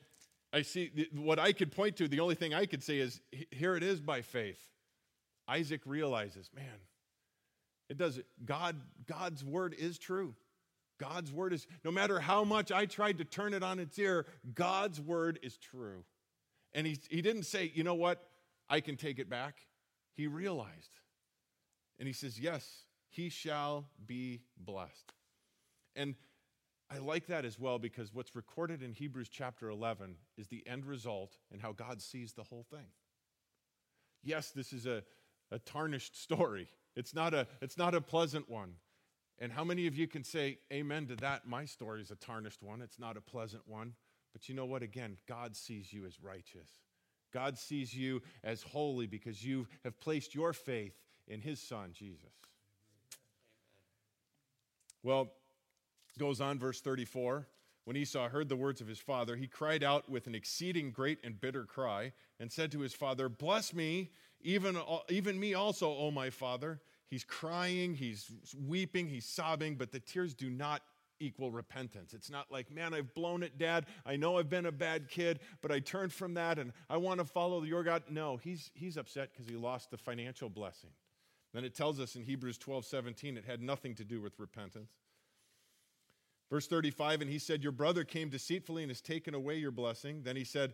[0.53, 3.75] I see what I could point to, the only thing I could say is here
[3.75, 4.59] it is by faith.
[5.47, 6.65] Isaac realizes, man,
[7.89, 8.75] it does God
[9.07, 10.35] God's word is true.
[10.99, 14.25] God's word is no matter how much I tried to turn it on its ear,
[14.55, 16.03] God's word is true.
[16.73, 18.27] And he, he didn't say, you know what,
[18.69, 19.66] I can take it back.
[20.17, 20.99] He realized.
[21.99, 25.13] And he says, Yes, he shall be blessed.
[25.95, 26.15] And
[26.89, 30.85] I like that as well because what's recorded in Hebrews chapter 11 is the end
[30.85, 32.87] result and how God sees the whole thing.
[34.23, 35.03] Yes, this is a,
[35.51, 36.67] a tarnished story.
[36.95, 38.73] It's not a, it's not a pleasant one.
[39.39, 41.47] And how many of you can say amen to that?
[41.47, 42.81] My story is a tarnished one.
[42.81, 43.93] It's not a pleasant one.
[44.33, 44.81] But you know what?
[44.81, 46.69] Again, God sees you as righteous.
[47.33, 50.93] God sees you as holy because you have placed your faith
[51.27, 52.31] in his son, Jesus.
[55.03, 55.31] Well,
[56.17, 57.47] goes on, verse 34.
[57.85, 61.19] When Esau heard the words of his father, he cried out with an exceeding great
[61.23, 64.11] and bitter cry and said to his father, Bless me,
[64.41, 66.81] even, even me also, O my father.
[67.09, 68.29] He's crying, he's
[68.67, 70.81] weeping, he's sobbing, but the tears do not
[71.19, 72.13] equal repentance.
[72.13, 73.85] It's not like, man, I've blown it, Dad.
[74.05, 77.19] I know I've been a bad kid, but I turned from that and I want
[77.19, 78.03] to follow your God.
[78.09, 80.91] No, he's, he's upset because he lost the financial blessing.
[81.53, 84.91] Then it tells us in Hebrews 12 17, it had nothing to do with repentance.
[86.49, 90.21] Verse 35, and he said, Your brother came deceitfully and has taken away your blessing.
[90.23, 90.73] Then he said,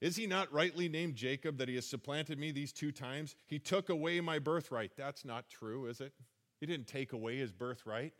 [0.00, 3.36] Is he not rightly named Jacob that he has supplanted me these two times?
[3.46, 4.92] He took away my birthright.
[4.96, 6.12] That's not true, is it?
[6.60, 8.12] He didn't take away his birthright.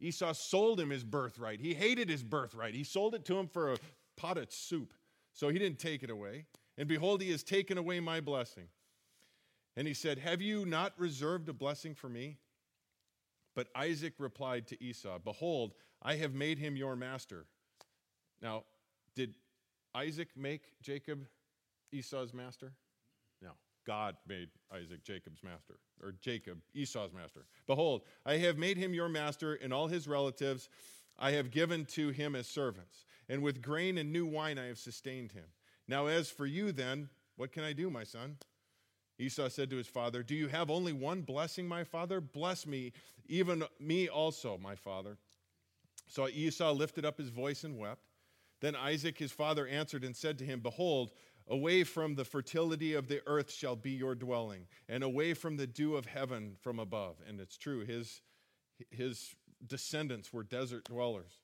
[0.00, 1.60] Esau sold him his birthright.
[1.60, 2.74] He hated his birthright.
[2.74, 3.76] He sold it to him for a
[4.16, 4.94] pot of soup.
[5.32, 6.46] So he didn't take it away.
[6.78, 8.68] And behold, he has taken away my blessing.
[9.76, 12.38] And he said, Have you not reserved a blessing for me?
[13.54, 17.44] But Isaac replied to Esau, Behold, I have made him your master.
[18.40, 18.64] Now,
[19.14, 19.34] did
[19.94, 21.26] Isaac make Jacob
[21.92, 22.72] Esau's master?
[23.86, 27.46] God made Isaac Jacob's master, or Jacob Esau's master.
[27.66, 30.68] Behold, I have made him your master, and all his relatives
[31.18, 33.04] I have given to him as servants.
[33.28, 35.44] And with grain and new wine I have sustained him.
[35.86, 38.36] Now, as for you, then, what can I do, my son?
[39.18, 42.20] Esau said to his father, Do you have only one blessing, my father?
[42.20, 42.92] Bless me,
[43.28, 45.18] even me also, my father.
[46.06, 48.02] So Esau lifted up his voice and wept.
[48.60, 51.12] Then Isaac, his father, answered and said to him, Behold,
[51.50, 55.66] away from the fertility of the earth shall be your dwelling, and away from the
[55.66, 57.16] dew of heaven from above.
[57.28, 58.22] And it's true, his,
[58.90, 59.34] his
[59.66, 61.40] descendants were desert dwellers.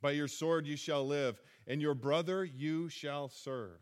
[0.00, 3.80] By your sword you shall live, and your brother you shall serve.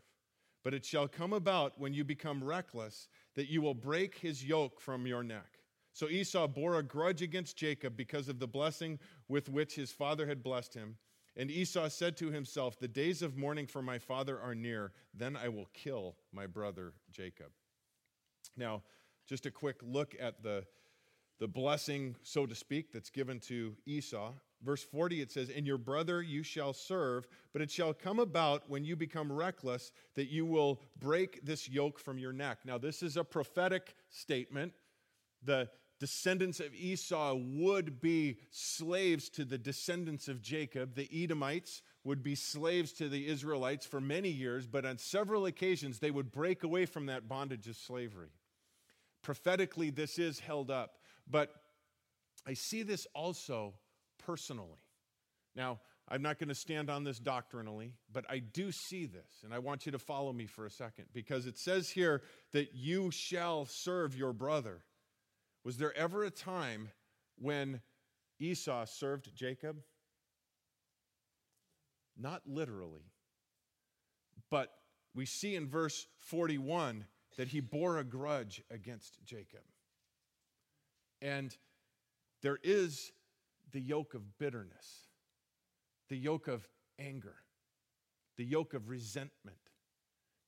[0.63, 4.81] But it shall come about when you become reckless that you will break his yoke
[4.81, 5.59] from your neck.
[5.93, 10.27] So Esau bore a grudge against Jacob because of the blessing with which his father
[10.27, 10.97] had blessed him.
[11.37, 14.91] And Esau said to himself, The days of mourning for my father are near.
[15.13, 17.51] Then I will kill my brother Jacob.
[18.57, 18.81] Now,
[19.27, 20.65] just a quick look at the,
[21.39, 24.33] the blessing, so to speak, that's given to Esau.
[24.63, 28.67] Verse 40, it says, And your brother you shall serve, but it shall come about
[28.67, 32.59] when you become reckless that you will break this yoke from your neck.
[32.65, 34.73] Now, this is a prophetic statement.
[35.43, 40.95] The descendants of Esau would be slaves to the descendants of Jacob.
[40.95, 45.99] The Edomites would be slaves to the Israelites for many years, but on several occasions
[45.99, 48.29] they would break away from that bondage of slavery.
[49.23, 51.49] Prophetically, this is held up, but
[52.45, 53.73] I see this also
[54.19, 54.79] personally.
[55.55, 55.79] Now,
[56.09, 59.59] I'm not going to stand on this doctrinally, but I do see this, and I
[59.59, 62.21] want you to follow me for a second because it says here
[62.53, 64.83] that you shall serve your brother.
[65.67, 66.91] Was there ever a time
[67.37, 67.81] when
[68.39, 69.81] Esau served Jacob?
[72.17, 73.11] Not literally,
[74.49, 74.71] but
[75.13, 77.03] we see in verse 41
[77.35, 79.59] that he bore a grudge against Jacob.
[81.21, 81.53] And
[82.41, 83.11] there is
[83.73, 85.09] the yoke of bitterness,
[86.07, 86.65] the yoke of
[86.97, 87.35] anger,
[88.37, 89.57] the yoke of resentment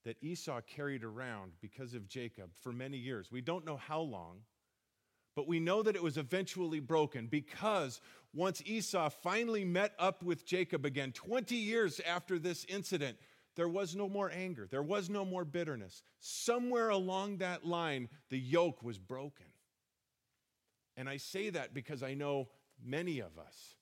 [0.05, 3.33] that Esau carried around because of Jacob for many years.
[3.33, 4.43] We don't know how long,
[5.35, 8.01] but we know that it was eventually broken because
[8.33, 13.17] once Esau finally met up with Jacob again, 20 years after this incident,
[13.55, 16.03] there was no more anger, there was no more bitterness.
[16.19, 19.45] Somewhere along that line, the yoke was broken.
[20.95, 22.49] And I say that because I know
[22.83, 23.75] many of us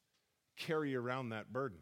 [0.58, 1.80] carry around that burden.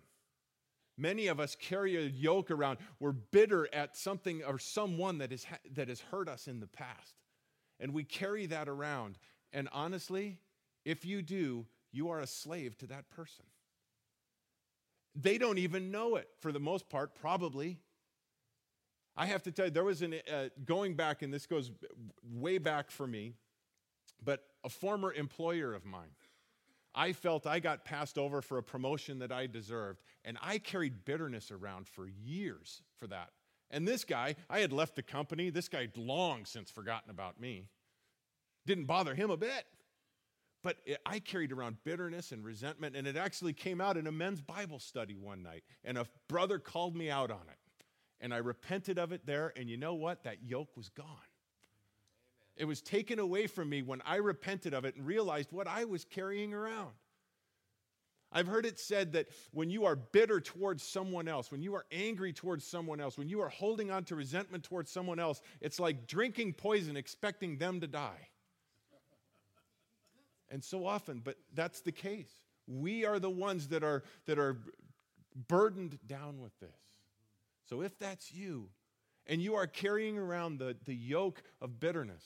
[0.97, 2.77] Many of us carry a yoke around.
[2.99, 7.15] We're bitter at something or someone that, is, that has hurt us in the past.
[7.79, 9.17] And we carry that around.
[9.55, 10.37] And honestly,
[10.83, 13.45] if you do, you are a slave to that person.
[15.15, 17.79] They don't even know it for the most part, probably.
[19.15, 21.71] I have to tell you, there was an, uh, going back, and this goes
[22.21, 23.35] way back for me,
[24.21, 26.11] but a former employer of mine.
[26.93, 31.05] I felt I got passed over for a promotion that I deserved, and I carried
[31.05, 33.29] bitterness around for years for that.
[33.71, 35.49] And this guy, I had left the company.
[35.49, 37.69] This guy long since forgotten about me.
[38.65, 39.65] Didn't bother him a bit.
[40.63, 44.11] But it, I carried around bitterness and resentment, and it actually came out in a
[44.11, 45.63] men's Bible study one night.
[45.83, 47.59] And a brother called me out on it.
[48.19, 50.23] And I repented of it there, and you know what?
[50.23, 51.05] That yoke was gone.
[52.57, 55.85] It was taken away from me when I repented of it and realized what I
[55.85, 56.93] was carrying around.
[58.31, 61.85] I've heard it said that when you are bitter towards someone else, when you are
[61.91, 65.79] angry towards someone else, when you are holding on to resentment towards someone else, it's
[65.79, 68.29] like drinking poison expecting them to die.
[70.55, 72.31] And so often, but that's the case.
[72.65, 74.55] We are the ones that are, that are
[75.49, 76.79] burdened down with this.
[77.69, 78.69] So if that's you,
[79.27, 82.23] and you are carrying around the, the yoke of bitterness,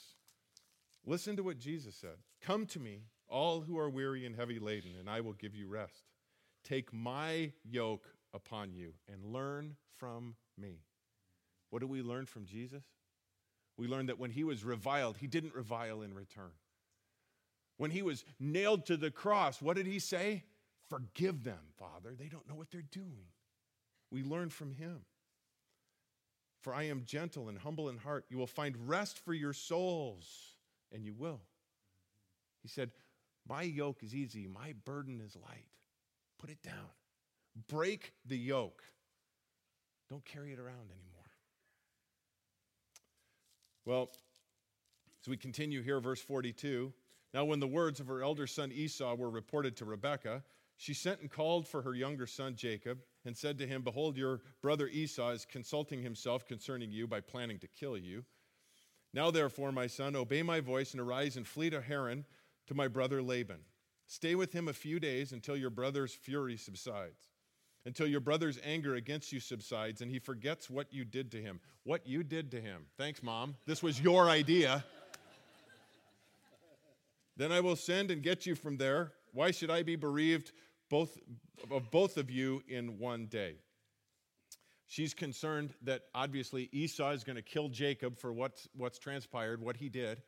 [1.07, 4.91] listen to what Jesus said Come to me, all who are weary and heavy laden,
[4.99, 6.03] and I will give you rest.
[6.63, 10.83] Take my yoke upon you and learn from me.
[11.71, 12.83] What do we learn from Jesus?
[13.75, 16.51] We learn that when he was reviled, he didn't revile in return.
[17.79, 20.43] When he was nailed to the cross, what did he say?
[20.89, 22.13] Forgive them, Father.
[22.13, 23.29] They don't know what they're doing.
[24.11, 24.99] We learn from him.
[26.61, 28.25] For I am gentle and humble in heart.
[28.29, 30.27] You will find rest for your souls,
[30.91, 31.39] and you will.
[32.61, 32.91] He said,
[33.47, 35.69] My yoke is easy, my burden is light.
[36.37, 36.89] Put it down.
[37.69, 38.83] Break the yoke.
[40.09, 41.29] Don't carry it around anymore.
[43.85, 44.09] Well,
[45.23, 46.91] as we continue here, verse 42
[47.33, 50.43] now, when the words of her elder son Esau were reported to Rebekah,
[50.77, 54.41] she sent and called for her younger son Jacob and said to him, Behold, your
[54.61, 58.23] brother Esau is consulting himself concerning you by planning to kill you.
[59.13, 62.25] Now, therefore, my son, obey my voice and arise and flee to Haran
[62.67, 63.59] to my brother Laban.
[64.07, 67.29] Stay with him a few days until your brother's fury subsides,
[67.85, 71.59] until your brother's anger against you subsides and he forgets what you did to him.
[71.83, 72.85] What you did to him.
[72.97, 73.55] Thanks, Mom.
[73.67, 74.83] This was your idea.
[77.39, 79.13] Then I will send and get you from there.
[79.33, 80.51] Why should I be bereaved
[80.89, 81.17] both,
[81.71, 83.55] of both of you in one day.
[84.87, 89.77] She's concerned that obviously Esau is going to kill Jacob for what's, what's transpired, what
[89.77, 90.23] he did.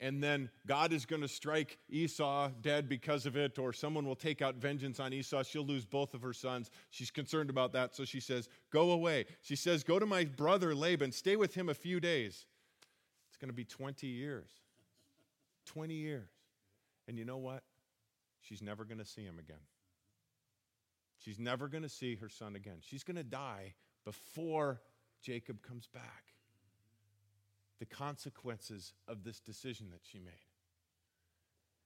[0.00, 4.16] And then God is going to strike Esau dead because of it, or someone will
[4.16, 5.42] take out vengeance on Esau.
[5.42, 6.70] She'll lose both of her sons.
[6.90, 7.94] She's concerned about that.
[7.94, 9.24] So she says, Go away.
[9.40, 12.44] She says, Go to my brother Laban, stay with him a few days.
[13.28, 14.50] It's going to be 20 years.
[15.64, 16.35] 20 years.
[17.08, 17.62] And you know what?
[18.40, 19.62] She's never going to see him again.
[21.18, 22.76] She's never going to see her son again.
[22.80, 24.80] She's going to die before
[25.22, 26.24] Jacob comes back.
[27.78, 30.32] The consequences of this decision that she made.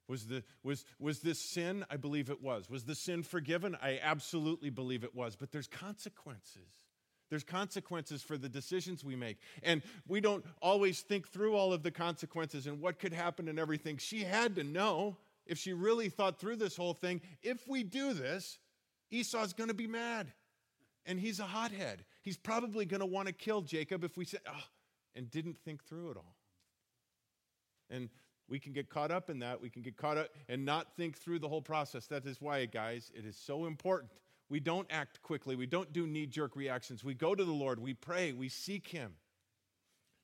[0.08, 1.84] Was, the, was, was this sin?
[1.88, 2.68] I believe it was.
[2.68, 3.76] Was the sin forgiven?
[3.80, 5.36] I absolutely believe it was.
[5.36, 6.89] But there's consequences.
[7.30, 9.38] There's consequences for the decisions we make.
[9.62, 13.58] And we don't always think through all of the consequences and what could happen and
[13.58, 13.96] everything.
[13.98, 15.16] She had to know,
[15.46, 18.58] if she really thought through this whole thing, if we do this,
[19.10, 20.32] Esau's going to be mad.
[21.06, 22.04] And he's a hothead.
[22.22, 24.64] He's probably going to want to kill Jacob if we say, oh,
[25.14, 26.34] and didn't think through it all.
[27.88, 28.10] And
[28.48, 29.60] we can get caught up in that.
[29.60, 32.06] We can get caught up and not think through the whole process.
[32.06, 34.10] That is why, guys, it is so important.
[34.50, 35.54] We don't act quickly.
[35.54, 37.04] We don't do knee jerk reactions.
[37.04, 37.78] We go to the Lord.
[37.78, 38.32] We pray.
[38.32, 39.14] We seek Him.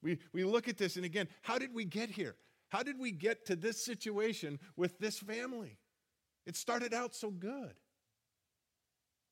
[0.02, 2.36] We, we look at this, and again, how did we get here?
[2.68, 5.78] How did we get to this situation with this family?
[6.44, 7.74] It started out so good.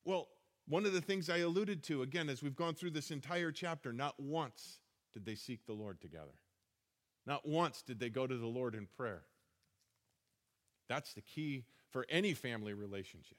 [0.04, 0.28] Well,
[0.66, 3.92] one of the things I alluded to, again, as we've gone through this entire chapter,
[3.92, 4.78] not once
[5.12, 6.34] did they seek the Lord together.
[7.26, 9.22] Not once did they go to the Lord in prayer.
[10.88, 13.38] That's the key for any family relationship.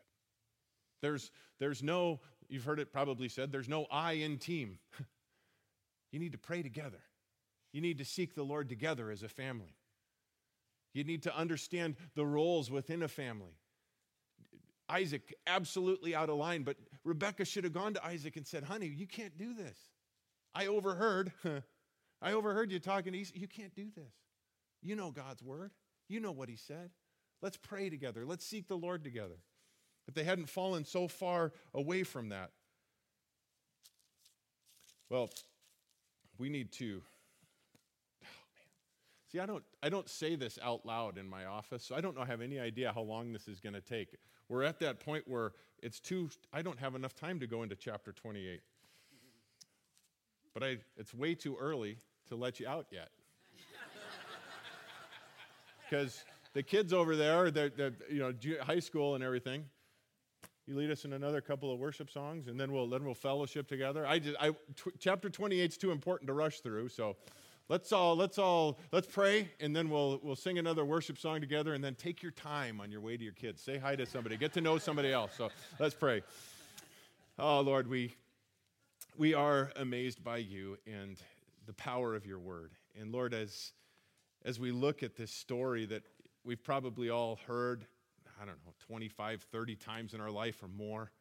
[1.05, 1.29] There's,
[1.59, 4.79] there's no, you've heard it probably said, there's no I in team.
[6.11, 7.01] You need to pray together.
[7.73, 9.75] You need to seek the Lord together as a family.
[10.93, 13.57] You need to understand the roles within a family.
[14.87, 18.85] Isaac, absolutely out of line, but Rebecca should have gone to Isaac and said, Honey,
[18.85, 19.77] you can't do this.
[20.53, 21.33] I overheard,
[22.21, 23.33] I overheard you talking to Esau.
[23.35, 24.13] You can't do this.
[24.81, 25.71] You know God's word,
[26.07, 26.91] you know what he said.
[27.41, 29.39] Let's pray together, let's seek the Lord together.
[30.05, 32.51] But they hadn't fallen so far away from that.
[35.09, 35.29] Well,
[36.37, 37.01] we need to
[38.23, 38.27] oh,
[39.31, 42.15] See, I don't, I don't say this out loud in my office, so I don't
[42.17, 44.15] know, have any idea how long this is going to take.
[44.49, 47.75] We're at that point where it's too, I don't have enough time to go into
[47.75, 48.61] chapter 28.
[50.53, 51.97] But I, it's way too early
[52.29, 53.09] to let you out yet.
[55.87, 58.33] Because the kids over there, they're, they're, you know,
[58.63, 59.65] high school and everything,
[60.67, 63.67] you lead us in another couple of worship songs, and then we'll then we'll fellowship
[63.67, 64.05] together.
[64.05, 67.15] I just, I, t- chapter 28 is too important to rush through, so
[67.67, 71.73] Let's all, let's all, let's pray, and then we'll, we'll sing another worship song together,
[71.73, 73.59] and then take your time on your way to your kids.
[73.59, 74.37] Say hi to somebody.
[74.37, 75.31] Get to know somebody else.
[75.35, 75.49] So
[75.79, 76.21] let's pray.
[77.39, 78.13] Oh, Lord, we,
[79.17, 81.17] we are amazed by you and
[81.65, 82.73] the power of your word.
[83.01, 83.71] And Lord, as,
[84.43, 86.03] as we look at this story that
[86.43, 87.87] we've probably all heard,
[88.41, 91.11] I don't know, 25, 30 times in our life or more,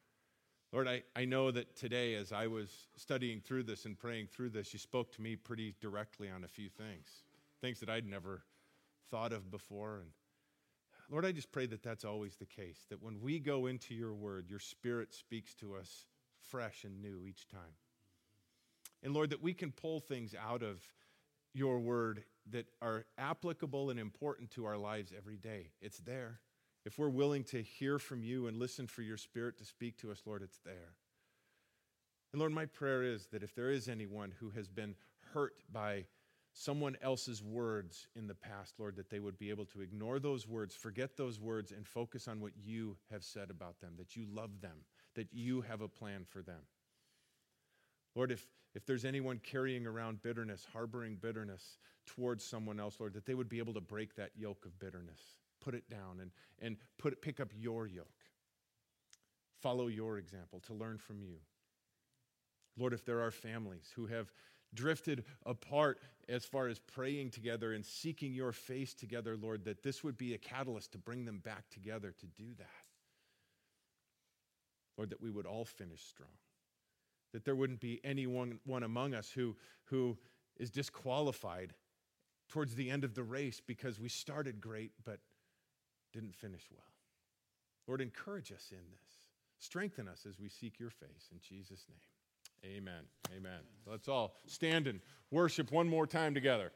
[0.75, 4.51] Lord, I, I know that today, as I was studying through this and praying through
[4.51, 7.23] this, you spoke to me pretty directly on a few things,
[7.61, 8.43] things that I'd never
[9.09, 10.01] thought of before.
[10.01, 10.11] And
[11.09, 14.15] Lord, I just pray that that's always the case, that when we go into your
[14.15, 16.07] word, your spirit speaks to us
[16.51, 17.77] fresh and new each time.
[19.05, 20.83] And Lord, that we can pull things out of
[21.53, 25.71] your word that are applicable and important to our lives every day.
[25.81, 26.41] It's there.
[26.85, 30.11] If we're willing to hear from you and listen for your spirit to speak to
[30.11, 30.95] us, Lord, it's there.
[32.33, 34.95] And Lord, my prayer is that if there is anyone who has been
[35.33, 36.05] hurt by
[36.53, 40.47] someone else's words in the past, Lord, that they would be able to ignore those
[40.47, 44.27] words, forget those words, and focus on what you have said about them, that you
[44.31, 46.61] love them, that you have a plan for them.
[48.15, 53.27] Lord, if, if there's anyone carrying around bitterness, harboring bitterness towards someone else, Lord, that
[53.27, 55.21] they would be able to break that yoke of bitterness
[55.65, 58.07] put it down and, and put pick up your yoke.
[59.63, 61.37] Follow your example to learn from you.
[62.77, 64.31] Lord, if there are families who have
[64.75, 70.03] drifted apart as far as praying together and seeking your face together, Lord, that this
[70.03, 72.67] would be a catalyst to bring them back together to do that.
[74.99, 76.29] Lord, that we would all finish strong.
[77.33, 80.17] That there wouldn't be anyone one among us who, who
[80.59, 81.75] is disqualified
[82.49, 85.19] towards the end of the race because we started great, but
[86.15, 86.87] didn't finish well.
[87.87, 89.19] Lord, encourage us in this.
[89.59, 91.29] Strengthen us as we seek your face.
[91.33, 93.05] In Jesus' name, amen.
[93.37, 93.61] Amen.
[93.87, 95.01] Let's all stand and
[95.31, 96.73] worship one more time together.